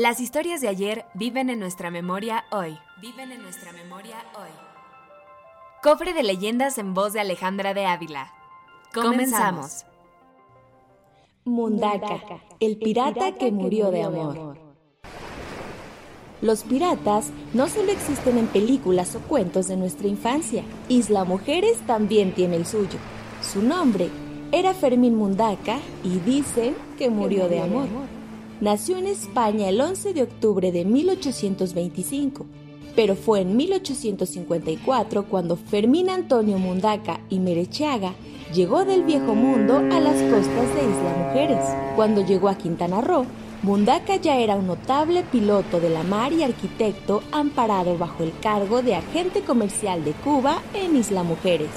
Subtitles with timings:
[0.00, 2.78] Las historias de ayer viven en nuestra memoria hoy.
[3.02, 4.48] Viven en nuestra memoria hoy.
[5.82, 8.32] Cofre de leyendas en voz de Alejandra de Ávila.
[8.94, 9.84] Comenzamos.
[11.44, 14.56] Mundaka, el pirata que murió de amor.
[16.40, 22.32] Los piratas no solo existen en películas o cuentos de nuestra infancia, Isla Mujeres también
[22.32, 22.98] tiene el suyo.
[23.42, 24.08] Su nombre
[24.50, 27.86] era Fermín Mundaka y dicen que murió de amor.
[28.60, 32.44] Nació en España el 11 de octubre de 1825,
[32.94, 38.12] pero fue en 1854 cuando Fermín Antonio Mundaka y Merechaga
[38.52, 41.64] llegó del viejo mundo a las costas de Isla Mujeres.
[41.96, 43.24] Cuando llegó a Quintana Roo,
[43.62, 48.82] Mundaka ya era un notable piloto de la mar y arquitecto amparado bajo el cargo
[48.82, 51.70] de agente comercial de Cuba en Isla Mujeres.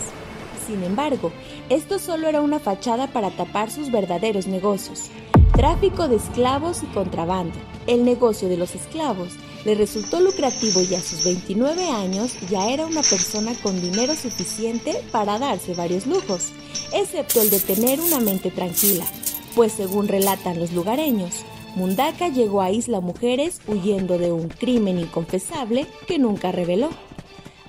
[0.67, 1.31] Sin embargo,
[1.69, 5.09] esto solo era una fachada para tapar sus verdaderos negocios,
[5.53, 7.55] tráfico de esclavos y contrabando.
[7.87, 9.33] El negocio de los esclavos
[9.65, 15.01] le resultó lucrativo y a sus 29 años ya era una persona con dinero suficiente
[15.11, 16.49] para darse varios lujos,
[16.91, 19.05] excepto el de tener una mente tranquila,
[19.55, 25.87] pues según relatan los lugareños, Mundaka llegó a Isla Mujeres huyendo de un crimen inconfesable
[26.07, 26.89] que nunca reveló.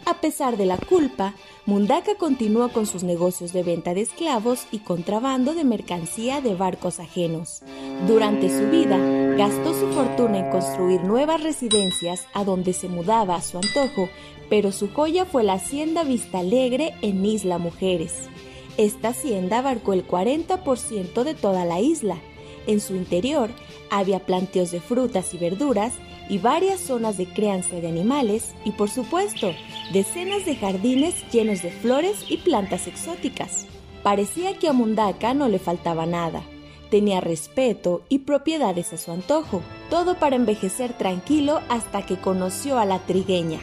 [0.06, 4.80] A pesar de la culpa, Mundaka continuó con sus negocios de venta de esclavos y
[4.80, 7.62] contrabando de mercancía de barcos ajenos.
[8.06, 8.98] Durante su vida,
[9.36, 14.10] gastó su fortuna en construir nuevas residencias a donde se mudaba a su antojo,
[14.50, 18.28] pero su joya fue la hacienda Vista Alegre en Isla Mujeres.
[18.76, 22.18] Esta hacienda abarcó el 40% de toda la isla.
[22.66, 23.50] En su interior
[23.90, 25.92] había planteos de frutas y verduras
[26.28, 29.52] y varias zonas de crianza de animales y por supuesto
[29.92, 33.66] decenas de jardines llenos de flores y plantas exóticas.
[34.02, 36.42] Parecía que a Mundaka no le faltaba nada.
[36.90, 42.84] Tenía respeto y propiedades a su antojo, todo para envejecer tranquilo hasta que conoció a
[42.84, 43.60] la trigueña,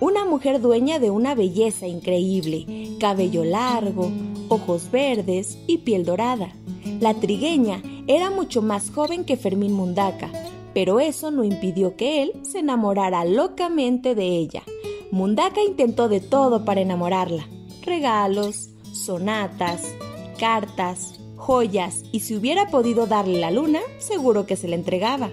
[0.00, 4.10] una mujer dueña de una belleza increíble, cabello largo,
[4.48, 6.52] ojos verdes y piel dorada.
[7.00, 10.30] La trigueña era mucho más joven que Fermín Mundaka,
[10.74, 14.62] pero eso no impidió que él se enamorara locamente de ella.
[15.10, 17.46] Mundaka intentó de todo para enamorarla.
[17.82, 19.94] Regalos, sonatas,
[20.38, 25.30] cartas, joyas, y si hubiera podido darle la luna, seguro que se la entregaba.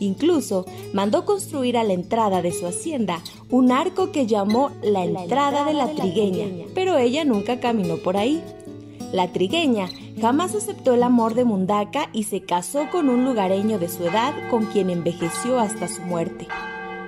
[0.00, 3.20] Incluso mandó construir a la entrada de su hacienda
[3.50, 8.42] un arco que llamó la entrada de la trigueña, pero ella nunca caminó por ahí.
[9.12, 13.88] La trigueña jamás aceptó el amor de Mundaka y se casó con un lugareño de
[13.88, 16.46] su edad con quien envejeció hasta su muerte.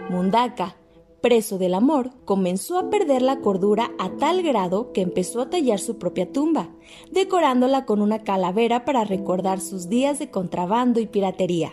[0.09, 0.77] Mundaka,
[1.21, 5.79] preso del amor, comenzó a perder la cordura a tal grado que empezó a tallar
[5.79, 6.71] su propia tumba,
[7.11, 11.73] decorándola con una calavera para recordar sus días de contrabando y piratería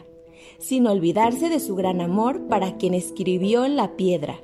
[0.60, 4.40] sin olvidarse de su gran amor para quien escribió en la piedra.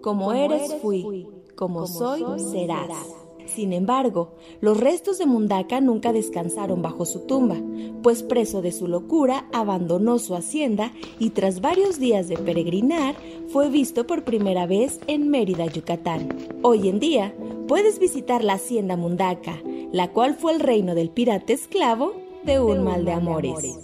[0.00, 3.19] Como eres fui, como soy serás.
[3.54, 7.56] Sin embargo, los restos de Mundaka nunca descansaron bajo su tumba,
[8.00, 13.16] pues preso de su locura abandonó su hacienda y tras varios días de peregrinar
[13.48, 16.28] fue visto por primera vez en Mérida, Yucatán.
[16.62, 17.34] Hoy en día
[17.66, 22.84] puedes visitar la hacienda Mundaka, la cual fue el reino del pirata esclavo de un
[22.84, 23.76] mal de amores.